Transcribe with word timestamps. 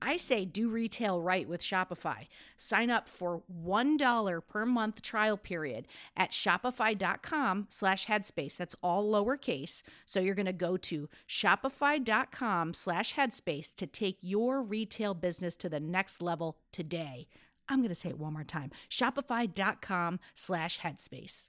I 0.00 0.16
say 0.16 0.44
do 0.44 0.68
retail 0.68 1.20
right 1.20 1.48
with 1.48 1.60
Shopify. 1.60 2.26
Sign 2.56 2.90
up 2.90 3.08
for 3.08 3.42
$1 3.64 4.40
per 4.48 4.66
month 4.66 5.02
trial 5.02 5.36
period 5.36 5.86
at 6.16 6.30
shopify.com 6.30 7.66
slash 7.68 8.06
headspace. 8.06 8.56
That's 8.56 8.76
all 8.82 9.10
lowercase. 9.10 9.82
So 10.04 10.20
you're 10.20 10.34
going 10.34 10.46
to 10.46 10.52
go 10.52 10.76
to 10.76 11.08
shopify.com 11.28 12.74
slash 12.74 13.14
headspace 13.14 13.74
to 13.74 13.86
take 13.86 14.18
your 14.20 14.62
retail 14.62 15.14
business 15.14 15.56
to 15.56 15.68
the 15.68 15.80
next 15.80 16.22
level 16.22 16.56
today. 16.72 17.28
I'm 17.68 17.80
going 17.80 17.88
to 17.90 17.94
say 17.94 18.10
it 18.10 18.18
one 18.18 18.32
more 18.32 18.44
time. 18.44 18.70
Shopify.com 18.90 20.20
slash 20.34 20.80
headspace. 20.80 21.48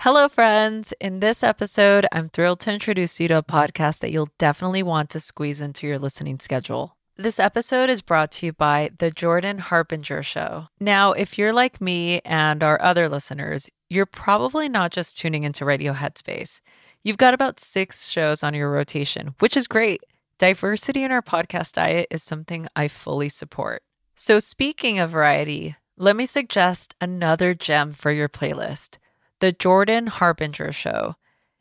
Hello, 0.00 0.28
friends. 0.28 0.92
In 1.00 1.20
this 1.20 1.42
episode, 1.42 2.06
I'm 2.12 2.28
thrilled 2.28 2.60
to 2.60 2.72
introduce 2.72 3.18
you 3.18 3.28
to 3.28 3.38
a 3.38 3.42
podcast 3.42 4.00
that 4.00 4.10
you'll 4.10 4.28
definitely 4.36 4.82
want 4.82 5.08
to 5.10 5.20
squeeze 5.20 5.62
into 5.62 5.86
your 5.86 5.98
listening 5.98 6.38
schedule. 6.38 6.95
This 7.18 7.40
episode 7.40 7.88
is 7.88 8.02
brought 8.02 8.30
to 8.32 8.46
you 8.46 8.52
by 8.52 8.90
The 8.98 9.10
Jordan 9.10 9.56
Harbinger 9.56 10.22
Show. 10.22 10.68
Now, 10.78 11.12
if 11.12 11.38
you're 11.38 11.54
like 11.54 11.80
me 11.80 12.20
and 12.26 12.62
our 12.62 12.78
other 12.82 13.08
listeners, 13.08 13.70
you're 13.88 14.04
probably 14.04 14.68
not 14.68 14.92
just 14.92 15.16
tuning 15.16 15.42
into 15.42 15.64
Radio 15.64 15.94
Headspace. 15.94 16.60
You've 17.02 17.16
got 17.16 17.32
about 17.32 17.58
six 17.58 18.10
shows 18.10 18.42
on 18.42 18.52
your 18.52 18.70
rotation, 18.70 19.34
which 19.38 19.56
is 19.56 19.66
great. 19.66 20.02
Diversity 20.36 21.04
in 21.04 21.10
our 21.10 21.22
podcast 21.22 21.72
diet 21.72 22.06
is 22.10 22.22
something 22.22 22.68
I 22.76 22.86
fully 22.86 23.30
support. 23.30 23.82
So, 24.14 24.38
speaking 24.38 24.98
of 24.98 25.08
variety, 25.08 25.74
let 25.96 26.16
me 26.16 26.26
suggest 26.26 26.96
another 27.00 27.54
gem 27.54 27.92
for 27.92 28.12
your 28.12 28.28
playlist 28.28 28.98
The 29.40 29.52
Jordan 29.52 30.08
Harbinger 30.08 30.70
Show. 30.70 31.16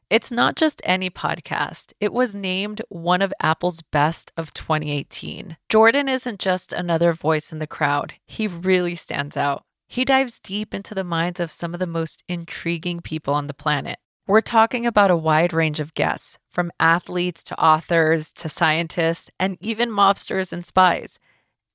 It's 0.08 0.32
not 0.32 0.56
just 0.56 0.84
any 0.86 1.10
podcast. 1.10 1.92
It 2.00 2.14
was 2.14 2.36
named 2.36 2.84
one 2.90 3.24
of 3.24 3.34
Apple's 3.42 3.82
best 3.82 4.32
of 4.38 4.54
2018. 4.54 5.58
Jordan 5.68 6.08
isn't 6.08 6.40
just 6.40 6.72
another 6.72 7.12
voice 7.12 7.52
in 7.52 7.58
the 7.58 7.66
crowd, 7.66 8.14
he 8.28 8.46
really 8.48 8.96
stands 8.96 9.36
out. 9.36 9.64
He 9.88 10.06
dives 10.06 10.40
deep 10.40 10.76
into 10.76 10.94
the 10.94 11.04
minds 11.04 11.40
of 11.40 11.50
some 11.50 11.74
of 11.74 11.80
the 11.80 11.88
most 11.88 12.24
intriguing 12.28 13.02
people 13.02 13.34
on 13.34 13.48
the 13.48 13.54
planet. 13.56 13.98
We're 14.28 14.42
talking 14.42 14.86
about 14.86 15.10
a 15.10 15.18
wide 15.18 15.54
range 15.54 15.80
of 15.80 15.96
guests, 15.96 16.38
from 16.52 16.72
athletes 16.80 17.44
to 17.46 17.60
authors 17.60 18.32
to 18.34 18.50
scientists 18.50 19.32
and 19.40 19.58
even 19.60 19.90
mobsters 19.90 20.54
and 20.54 20.64
spies. 20.64 21.20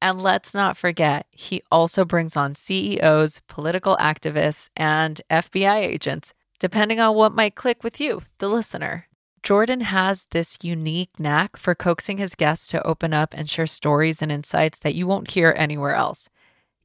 And 0.00 0.22
let's 0.22 0.54
not 0.54 0.76
forget, 0.76 1.26
he 1.30 1.62
also 1.70 2.04
brings 2.04 2.36
on 2.36 2.54
CEOs, 2.54 3.40
political 3.48 3.96
activists, 3.96 4.68
and 4.76 5.20
FBI 5.30 5.80
agents 5.80 6.32
depending 6.60 7.00
on 7.00 7.16
what 7.16 7.34
might 7.34 7.56
click 7.56 7.82
with 7.82 8.00
you, 8.00 8.22
the 8.38 8.48
listener. 8.48 9.08
Jordan 9.42 9.80
has 9.80 10.26
this 10.30 10.58
unique 10.62 11.18
knack 11.18 11.56
for 11.56 11.74
coaxing 11.74 12.18
his 12.18 12.34
guests 12.34 12.68
to 12.68 12.86
open 12.86 13.12
up 13.14 13.34
and 13.34 13.48
share 13.48 13.66
stories 13.66 14.20
and 14.20 14.30
insights 14.30 14.78
that 14.80 14.94
you 14.94 15.06
won't 15.06 15.30
hear 15.30 15.54
anywhere 15.56 15.94
else. 15.94 16.28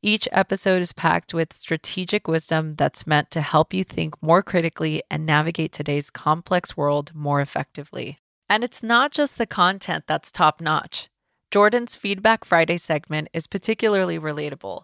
Each 0.02 0.28
episode 0.32 0.82
is 0.82 0.94
packed 0.94 1.34
with 1.34 1.54
strategic 1.54 2.28
wisdom 2.28 2.76
that's 2.76 3.08
meant 3.08 3.30
to 3.32 3.42
help 3.42 3.74
you 3.74 3.84
think 3.84 4.22
more 4.22 4.42
critically 4.42 5.02
and 5.12 5.26
navigate 5.26 5.74
today's 5.74 6.10
complex 6.10 6.78
world 6.78 7.14
more 7.14 7.42
effectively. 7.42 8.20
And 8.48 8.64
it's 8.64 8.84
not 8.84 9.12
just 9.12 9.38
the 9.38 9.48
content 9.48 10.06
that's 10.08 10.32
top 10.32 10.62
notch. 10.62 11.10
Jordan's 11.52 11.96
Feedback 11.96 12.46
Friday 12.46 12.78
segment 12.78 13.30
is 13.34 13.48
particularly 13.48 14.20
relatable. 14.20 14.84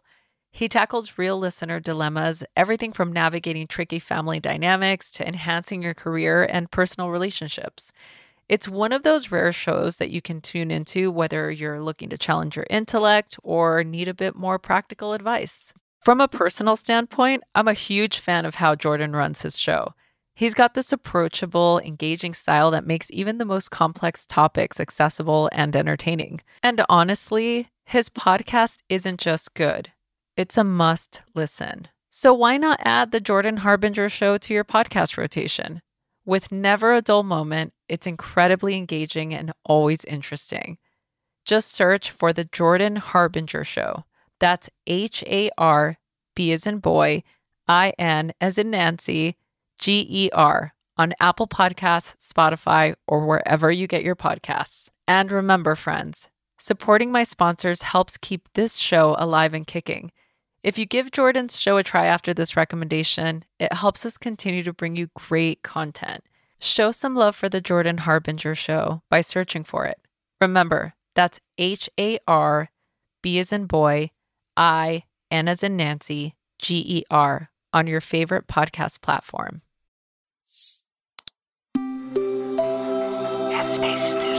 He 0.51 0.67
tackles 0.67 1.17
real 1.17 1.39
listener 1.39 1.79
dilemmas, 1.79 2.43
everything 2.55 2.91
from 2.91 3.13
navigating 3.13 3.67
tricky 3.67 3.99
family 3.99 4.39
dynamics 4.39 5.09
to 5.11 5.27
enhancing 5.27 5.81
your 5.81 5.93
career 5.93 6.43
and 6.43 6.69
personal 6.69 7.09
relationships. 7.09 7.91
It's 8.49 8.67
one 8.67 8.91
of 8.91 9.03
those 9.03 9.31
rare 9.31 9.53
shows 9.53 9.97
that 9.97 10.11
you 10.11 10.21
can 10.21 10.41
tune 10.41 10.71
into 10.71 11.09
whether 11.09 11.49
you're 11.49 11.81
looking 11.81 12.09
to 12.09 12.17
challenge 12.17 12.57
your 12.57 12.67
intellect 12.69 13.37
or 13.43 13.83
need 13.83 14.09
a 14.09 14.13
bit 14.13 14.35
more 14.35 14.59
practical 14.59 15.13
advice. 15.13 15.73
From 16.01 16.19
a 16.19 16.27
personal 16.27 16.75
standpoint, 16.75 17.43
I'm 17.55 17.69
a 17.69 17.73
huge 17.73 18.19
fan 18.19 18.43
of 18.43 18.55
how 18.55 18.75
Jordan 18.75 19.15
runs 19.15 19.43
his 19.43 19.57
show. 19.57 19.93
He's 20.35 20.53
got 20.53 20.73
this 20.73 20.91
approachable, 20.91 21.79
engaging 21.79 22.33
style 22.33 22.71
that 22.71 22.87
makes 22.87 23.11
even 23.11 23.37
the 23.37 23.45
most 23.45 23.69
complex 23.69 24.25
topics 24.25 24.79
accessible 24.79 25.49
and 25.53 25.75
entertaining. 25.75 26.41
And 26.61 26.81
honestly, 26.89 27.69
his 27.85 28.09
podcast 28.09 28.79
isn't 28.89 29.19
just 29.19 29.53
good, 29.53 29.91
it's 30.37 30.57
a 30.57 30.63
must 30.63 31.21
listen. 31.35 31.87
So 32.09 32.33
why 32.33 32.57
not 32.57 32.79
add 32.83 33.11
the 33.11 33.19
Jordan 33.19 33.57
Harbinger 33.57 34.09
show 34.09 34.37
to 34.37 34.53
your 34.53 34.63
podcast 34.63 35.17
rotation? 35.17 35.81
With 36.25 36.51
never 36.51 36.93
a 36.93 37.01
dull 37.01 37.23
moment, 37.23 37.73
it's 37.89 38.07
incredibly 38.07 38.75
engaging 38.75 39.33
and 39.33 39.51
always 39.65 40.05
interesting. 40.05 40.77
Just 41.45 41.71
search 41.73 42.11
for 42.11 42.31
the 42.33 42.45
Jordan 42.45 42.97
Harbinger 42.97 43.63
show. 43.63 44.05
That's 44.39 44.69
H 44.87 45.23
A 45.27 45.49
R 45.57 45.97
B 46.35 46.51
as 46.51 46.67
in 46.67 46.79
boy, 46.79 47.23
I 47.67 47.93
N 47.97 48.33
as 48.39 48.57
in 48.57 48.71
Nancy, 48.71 49.35
G 49.79 50.05
E 50.09 50.29
R 50.33 50.73
on 50.97 51.13
Apple 51.19 51.47
Podcasts, 51.47 52.15
Spotify, 52.17 52.93
or 53.07 53.25
wherever 53.25 53.71
you 53.71 53.87
get 53.87 54.03
your 54.03 54.15
podcasts. 54.15 54.89
And 55.07 55.31
remember, 55.31 55.75
friends, 55.75 56.29
supporting 56.59 57.11
my 57.11 57.23
sponsors 57.23 57.81
helps 57.81 58.17
keep 58.17 58.47
this 58.53 58.77
show 58.77 59.15
alive 59.17 59.53
and 59.53 59.65
kicking. 59.65 60.11
If 60.63 60.77
you 60.77 60.85
give 60.85 61.11
Jordan's 61.11 61.59
show 61.59 61.77
a 61.77 61.83
try 61.83 62.05
after 62.05 62.33
this 62.33 62.55
recommendation, 62.55 63.43
it 63.59 63.73
helps 63.73 64.05
us 64.05 64.17
continue 64.17 64.61
to 64.63 64.73
bring 64.73 64.95
you 64.95 65.09
great 65.15 65.63
content. 65.63 66.23
Show 66.59 66.91
some 66.91 67.15
love 67.15 67.35
for 67.35 67.49
the 67.49 67.61
Jordan 67.61 67.97
Harbinger 67.97 68.53
show 68.53 69.01
by 69.09 69.21
searching 69.21 69.63
for 69.63 69.85
it. 69.85 69.99
Remember, 70.39 70.93
that's 71.15 71.39
H 71.57 71.89
A 71.99 72.19
R 72.27 72.69
B 73.23 73.39
as 73.39 73.51
in 73.51 73.65
boy, 73.65 74.11
I, 74.55 75.03
N 75.31 75.47
as 75.47 75.63
in 75.63 75.77
Nancy, 75.77 76.35
G 76.59 76.83
E 76.85 77.03
R 77.09 77.49
on 77.73 77.87
your 77.87 78.01
favorite 78.01 78.45
podcast 78.45 79.01
platform. 79.01 79.61
Headspace 83.49 84.30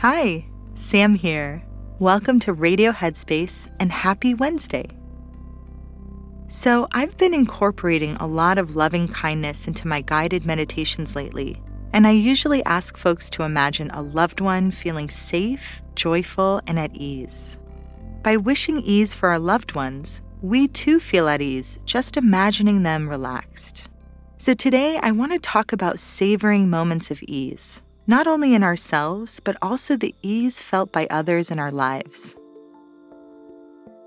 Hi, 0.00 0.44
Sam 0.74 1.14
here. 1.14 1.64
Welcome 2.00 2.38
to 2.40 2.52
Radio 2.52 2.92
Headspace 2.92 3.66
and 3.80 3.90
happy 3.90 4.34
Wednesday. 4.34 4.90
So, 6.48 6.86
I've 6.92 7.16
been 7.16 7.32
incorporating 7.32 8.14
a 8.16 8.26
lot 8.26 8.58
of 8.58 8.76
loving 8.76 9.08
kindness 9.08 9.66
into 9.66 9.88
my 9.88 10.02
guided 10.02 10.44
meditations 10.44 11.16
lately, 11.16 11.62
and 11.94 12.06
I 12.06 12.10
usually 12.10 12.62
ask 12.66 12.98
folks 12.98 13.30
to 13.30 13.44
imagine 13.44 13.90
a 13.90 14.02
loved 14.02 14.42
one 14.42 14.70
feeling 14.70 15.08
safe, 15.08 15.80
joyful, 15.94 16.60
and 16.66 16.78
at 16.78 16.94
ease. 16.94 17.56
By 18.22 18.36
wishing 18.36 18.82
ease 18.82 19.14
for 19.14 19.30
our 19.30 19.38
loved 19.38 19.74
ones, 19.74 20.20
we 20.42 20.68
too 20.68 21.00
feel 21.00 21.26
at 21.26 21.40
ease 21.40 21.78
just 21.86 22.18
imagining 22.18 22.82
them 22.82 23.08
relaxed. 23.08 23.88
So 24.36 24.52
today, 24.52 24.98
I 25.02 25.12
want 25.12 25.32
to 25.32 25.38
talk 25.38 25.72
about 25.72 25.98
savoring 25.98 26.68
moments 26.68 27.10
of 27.10 27.22
ease, 27.22 27.80
not 28.06 28.26
only 28.26 28.54
in 28.54 28.62
ourselves, 28.62 29.40
but 29.40 29.56
also 29.60 29.96
the 29.96 30.14
ease 30.22 30.60
felt 30.60 30.92
by 30.92 31.06
others 31.10 31.50
in 31.50 31.58
our 31.58 31.70
lives. 31.72 32.36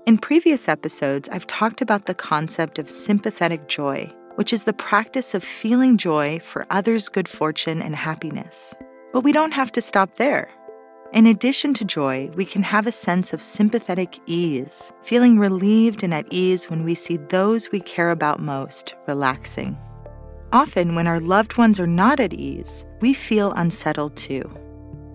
In 0.06 0.16
previous 0.16 0.68
episodes, 0.68 1.28
I've 1.28 1.46
talked 1.46 1.82
about 1.82 2.06
the 2.06 2.14
concept 2.14 2.78
of 2.78 2.88
sympathetic 2.88 3.68
joy, 3.68 4.10
which 4.36 4.52
is 4.52 4.64
the 4.64 4.72
practice 4.72 5.34
of 5.34 5.44
feeling 5.44 5.98
joy 5.98 6.38
for 6.40 6.66
others' 6.70 7.08
good 7.08 7.28
fortune 7.28 7.82
and 7.82 7.94
happiness. 7.94 8.74
But 9.12 9.20
we 9.20 9.32
don't 9.32 9.52
have 9.52 9.70
to 9.72 9.82
stop 9.82 10.16
there. 10.16 10.48
In 11.12 11.26
addition 11.26 11.74
to 11.74 11.84
joy, 11.84 12.30
we 12.36 12.44
can 12.44 12.62
have 12.62 12.86
a 12.86 12.92
sense 12.92 13.32
of 13.32 13.42
sympathetic 13.42 14.18
ease, 14.26 14.92
feeling 15.02 15.38
relieved 15.38 16.02
and 16.02 16.14
at 16.14 16.32
ease 16.32 16.70
when 16.70 16.84
we 16.84 16.94
see 16.94 17.16
those 17.16 17.70
we 17.70 17.80
care 17.80 18.10
about 18.10 18.40
most 18.40 18.94
relaxing. 19.06 19.76
Often, 20.52 20.96
when 20.96 21.06
our 21.06 21.20
loved 21.20 21.58
ones 21.58 21.78
are 21.78 21.86
not 21.86 22.18
at 22.18 22.34
ease, 22.34 22.84
we 23.00 23.14
feel 23.14 23.52
unsettled 23.52 24.16
too. 24.16 24.50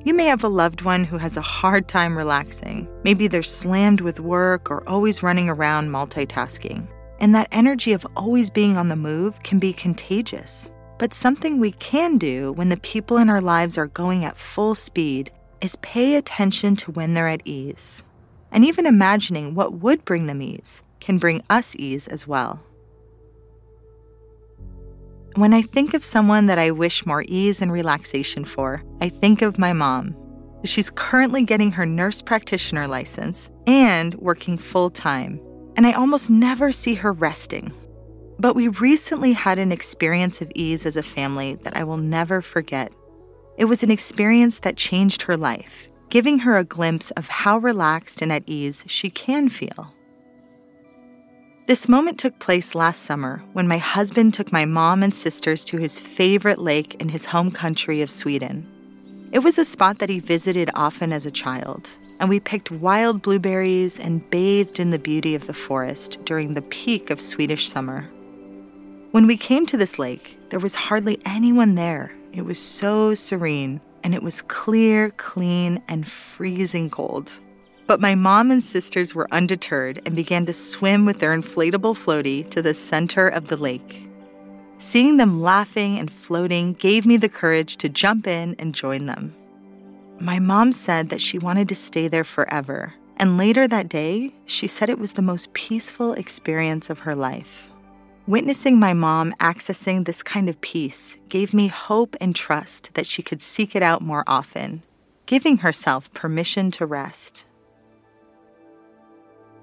You 0.05 0.13
may 0.13 0.25
have 0.25 0.45
a 0.45 0.47
loved 0.47 0.83
one 0.83 1.03
who 1.03 1.17
has 1.17 1.35
a 1.35 1.41
hard 1.41 1.89
time 1.89 2.17
relaxing. 2.17 2.87
Maybe 3.03 3.27
they're 3.27 3.43
slammed 3.43 3.99
with 3.99 4.21
work 4.21 4.71
or 4.71 4.87
always 4.87 5.23
running 5.23 5.49
around 5.49 5.89
multitasking. 5.89 6.87
And 7.19 7.35
that 7.35 7.49
energy 7.51 7.91
of 7.91 8.05
always 8.15 8.49
being 8.49 8.77
on 8.77 8.87
the 8.87 8.95
move 8.95 9.43
can 9.43 9.59
be 9.59 9.73
contagious. 9.73 10.71
But 10.99 11.13
something 11.13 11.59
we 11.59 11.71
can 11.73 12.17
do 12.17 12.53
when 12.53 12.69
the 12.69 12.77
people 12.77 13.17
in 13.17 13.29
our 13.29 13.41
lives 13.41 13.77
are 13.77 13.87
going 13.87 14.23
at 14.23 14.37
full 14.37 14.73
speed 14.73 15.31
is 15.59 15.75
pay 15.77 16.15
attention 16.15 16.77
to 16.77 16.91
when 16.91 17.13
they're 17.13 17.27
at 17.27 17.41
ease. 17.45 18.05
And 18.51 18.63
even 18.63 18.85
imagining 18.85 19.53
what 19.53 19.73
would 19.73 20.05
bring 20.05 20.27
them 20.27 20.41
ease 20.41 20.81
can 21.01 21.17
bring 21.17 21.41
us 21.49 21.75
ease 21.75 22.07
as 22.07 22.25
well. 22.25 22.61
When 25.35 25.53
I 25.53 25.61
think 25.61 25.93
of 25.93 26.01
someone 26.01 26.45
that 26.45 26.57
I 26.57 26.71
wish 26.71 27.05
more 27.05 27.25
ease 27.27 27.61
and 27.61 27.69
relaxation 27.69 28.45
for, 28.45 28.81
I 29.01 29.09
think 29.09 29.41
of 29.41 29.59
my 29.59 29.73
mom. 29.73 30.15
She's 30.63 30.89
currently 30.89 31.43
getting 31.43 31.73
her 31.73 31.85
nurse 31.85 32.21
practitioner 32.21 32.87
license 32.87 33.49
and 33.67 34.15
working 34.15 34.57
full 34.57 34.89
time, 34.89 35.41
and 35.75 35.85
I 35.85 35.91
almost 35.91 36.29
never 36.29 36.71
see 36.71 36.93
her 36.93 37.11
resting. 37.11 37.73
But 38.39 38.55
we 38.55 38.69
recently 38.69 39.33
had 39.33 39.59
an 39.59 39.73
experience 39.73 40.41
of 40.41 40.53
ease 40.55 40.85
as 40.85 40.95
a 40.95 41.03
family 41.03 41.55
that 41.63 41.75
I 41.75 41.83
will 41.83 41.97
never 41.97 42.41
forget. 42.41 42.93
It 43.57 43.65
was 43.65 43.83
an 43.83 43.91
experience 43.91 44.59
that 44.59 44.77
changed 44.77 45.23
her 45.23 45.35
life, 45.35 45.89
giving 46.09 46.39
her 46.39 46.55
a 46.55 46.63
glimpse 46.63 47.11
of 47.11 47.27
how 47.27 47.57
relaxed 47.57 48.21
and 48.21 48.31
at 48.31 48.43
ease 48.47 48.85
she 48.87 49.09
can 49.09 49.49
feel. 49.49 49.93
This 51.67 51.89
moment 51.89 52.19
took 52.19 52.37
place 52.37 52.75
last 52.75 53.01
summer 53.01 53.41
when 53.53 53.67
my 53.67 53.79
husband 53.79 54.35
took 54.35 54.51
my 54.51 54.65
mom 54.65 55.01
and 55.01 55.11
sisters 55.11 55.65
to 55.65 55.77
his 55.77 55.97
favorite 55.97 56.59
lake 56.59 56.93
in 57.01 57.09
his 57.09 57.25
home 57.25 57.49
country 57.49 58.03
of 58.03 58.11
Sweden. 58.11 58.69
It 59.31 59.39
was 59.39 59.57
a 59.57 59.65
spot 59.65 59.97
that 59.97 60.09
he 60.09 60.19
visited 60.19 60.69
often 60.75 61.11
as 61.11 61.25
a 61.25 61.31
child, 61.31 61.89
and 62.19 62.29
we 62.29 62.39
picked 62.39 62.69
wild 62.69 63.23
blueberries 63.23 63.99
and 63.99 64.29
bathed 64.29 64.79
in 64.79 64.91
the 64.91 64.99
beauty 64.99 65.33
of 65.33 65.47
the 65.47 65.55
forest 65.55 66.23
during 66.23 66.53
the 66.53 66.61
peak 66.61 67.09
of 67.09 67.19
Swedish 67.19 67.67
summer. 67.67 68.03
When 69.09 69.25
we 69.25 69.35
came 69.35 69.65
to 69.65 69.77
this 69.77 69.97
lake, 69.97 70.37
there 70.49 70.59
was 70.59 70.75
hardly 70.75 71.17
anyone 71.25 71.73
there. 71.73 72.11
It 72.31 72.45
was 72.45 72.59
so 72.59 73.15
serene, 73.15 73.81
and 74.03 74.13
it 74.13 74.21
was 74.21 74.43
clear, 74.43 75.09
clean, 75.17 75.81
and 75.87 76.07
freezing 76.07 76.91
cold. 76.91 77.39
But 77.87 78.01
my 78.01 78.15
mom 78.15 78.49
and 78.49 78.63
sisters 78.63 79.13
were 79.13 79.27
undeterred 79.31 80.01
and 80.05 80.15
began 80.15 80.45
to 80.47 80.53
swim 80.53 81.05
with 81.05 81.19
their 81.19 81.37
inflatable 81.37 81.95
floaty 81.95 82.49
to 82.49 82.61
the 82.61 82.73
center 82.73 83.27
of 83.27 83.47
the 83.47 83.57
lake. 83.57 84.09
Seeing 84.77 85.17
them 85.17 85.41
laughing 85.41 85.99
and 85.99 86.11
floating 86.11 86.73
gave 86.73 87.05
me 87.05 87.17
the 87.17 87.29
courage 87.29 87.77
to 87.77 87.89
jump 87.89 88.27
in 88.27 88.55
and 88.59 88.75
join 88.75 89.05
them. 89.05 89.33
My 90.19 90.39
mom 90.39 90.71
said 90.71 91.09
that 91.09 91.21
she 91.21 91.37
wanted 91.37 91.69
to 91.69 91.75
stay 91.75 92.07
there 92.07 92.23
forever, 92.23 92.93
and 93.17 93.37
later 93.37 93.67
that 93.67 93.89
day, 93.89 94.33
she 94.45 94.67
said 94.67 94.89
it 94.89 94.99
was 94.99 95.13
the 95.13 95.21
most 95.21 95.53
peaceful 95.53 96.13
experience 96.13 96.89
of 96.89 96.99
her 96.99 97.15
life. 97.15 97.69
Witnessing 98.27 98.79
my 98.79 98.93
mom 98.93 99.33
accessing 99.39 100.05
this 100.05 100.23
kind 100.23 100.49
of 100.49 100.59
peace 100.61 101.17
gave 101.29 101.53
me 101.53 101.67
hope 101.67 102.15
and 102.19 102.35
trust 102.35 102.95
that 102.95 103.05
she 103.05 103.21
could 103.21 103.41
seek 103.41 103.75
it 103.75 103.83
out 103.83 104.01
more 104.01 104.23
often, 104.25 104.81
giving 105.25 105.57
herself 105.57 106.11
permission 106.13 106.71
to 106.71 106.85
rest. 106.85 107.45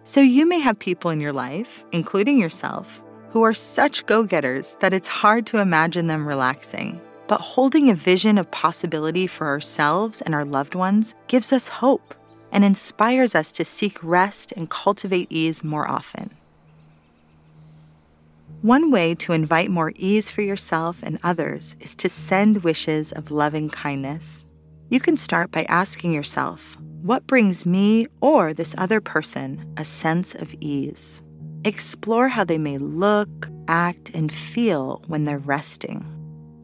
So 0.04 0.20
you 0.20 0.46
may 0.46 0.58
have 0.58 0.81
people 0.81 1.12
in 1.12 1.20
your 1.20 1.32
life, 1.32 1.84
including 1.93 2.40
yourself, 2.40 3.00
who 3.31 3.43
are 3.43 3.54
such 3.54 4.04
go 4.06 4.25
getters 4.25 4.76
that 4.81 4.93
it's 4.93 5.06
hard 5.06 5.46
to 5.46 5.58
imagine 5.58 6.08
them 6.08 6.26
relaxing. 6.26 7.00
But 7.28 7.40
holding 7.40 7.88
a 7.88 7.94
vision 7.94 8.37
of 8.37 8.50
possibility 8.50 9.28
for 9.28 9.46
ourselves 9.46 10.20
and 10.20 10.34
our 10.34 10.44
loved 10.44 10.75
ones 10.75 11.14
gives 11.28 11.52
us 11.52 11.69
hope 11.69 12.16
and 12.50 12.64
inspires 12.64 13.37
us 13.37 13.52
to 13.52 13.64
seek 13.64 14.02
rest 14.02 14.52
and 14.56 14.69
cultivate 14.69 15.31
ease 15.31 15.62
more 15.62 15.88
often. 15.88 16.31
One 18.62 18.90
way 18.90 19.14
to 19.16 19.32
invite 19.32 19.70
more 19.70 19.93
ease 19.94 20.31
for 20.31 20.43
yourself 20.43 21.00
and 21.04 21.20
others 21.22 21.76
is 21.81 21.94
to 21.96 22.08
send 22.08 22.64
wishes 22.64 23.12
of 23.12 23.31
loving 23.31 23.70
kindness. 23.70 24.44
You 24.93 25.00
can 25.00 25.17
start 25.17 25.50
by 25.50 25.65
asking 25.71 26.12
yourself, 26.12 26.77
what 27.00 27.27
brings 27.27 27.65
me 27.65 28.09
or 28.21 28.53
this 28.53 28.75
other 28.77 29.00
person 29.00 29.73
a 29.79 29.87
sense 29.87 30.35
of 30.35 30.55
ease? 30.61 31.23
Explore 31.65 32.29
how 32.29 32.44
they 32.44 32.59
may 32.59 32.77
look, 32.77 33.49
act, 33.69 34.11
and 34.11 34.31
feel 34.31 35.03
when 35.06 35.25
they're 35.25 35.39
resting. 35.39 36.05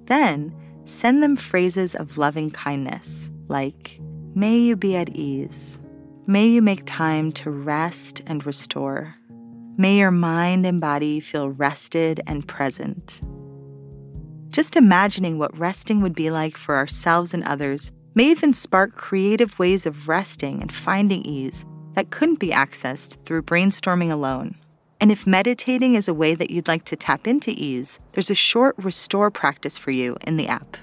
Then 0.08 0.54
send 0.84 1.22
them 1.22 1.36
phrases 1.36 1.94
of 1.94 2.18
loving 2.18 2.50
kindness 2.50 3.30
like, 3.48 3.98
May 4.34 4.58
you 4.58 4.76
be 4.76 4.94
at 4.94 5.08
ease. 5.08 5.78
May 6.26 6.48
you 6.48 6.60
make 6.60 6.82
time 6.84 7.32
to 7.32 7.50
rest 7.50 8.20
and 8.26 8.44
restore. 8.44 9.14
May 9.78 9.96
your 9.96 10.10
mind 10.10 10.66
and 10.66 10.82
body 10.82 11.20
feel 11.20 11.48
rested 11.48 12.20
and 12.26 12.46
present. 12.46 13.22
Just 14.50 14.76
imagining 14.76 15.38
what 15.38 15.56
resting 15.58 16.02
would 16.02 16.14
be 16.14 16.30
like 16.30 16.58
for 16.58 16.76
ourselves 16.76 17.32
and 17.32 17.42
others 17.44 17.90
may 18.18 18.32
even 18.32 18.52
spark 18.52 18.96
creative 18.96 19.60
ways 19.60 19.86
of 19.86 20.08
resting 20.08 20.60
and 20.60 20.72
finding 20.72 21.24
ease 21.24 21.64
that 21.94 22.10
couldn't 22.10 22.40
be 22.40 22.48
accessed 22.48 23.24
through 23.24 23.40
brainstorming 23.40 24.10
alone. 24.10 24.56
And 25.00 25.12
if 25.12 25.24
meditating 25.24 25.94
is 25.94 26.08
a 26.08 26.14
way 26.14 26.34
that 26.34 26.50
you'd 26.50 26.66
like 26.66 26.84
to 26.86 26.96
tap 26.96 27.28
into 27.28 27.52
ease, 27.52 28.00
there's 28.14 28.28
a 28.28 28.34
short 28.34 28.74
restore 28.76 29.30
practice 29.30 29.78
for 29.78 29.92
you 29.92 30.16
in 30.26 30.36
the 30.36 30.48
app. 30.48 30.76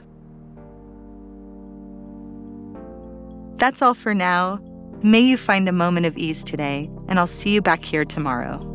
That's 3.57 3.81
all 3.81 3.95
for 3.95 4.13
now. 4.13 4.62
May 5.03 5.19
you 5.19 5.36
find 5.36 5.67
a 5.67 5.74
moment 5.74 6.05
of 6.05 6.15
ease 6.15 6.41
today, 6.41 6.89
and 7.10 7.19
I'll 7.19 7.27
see 7.27 7.50
you 7.50 7.62
back 7.62 7.83
here 7.83 8.05
tomorrow. 8.05 8.75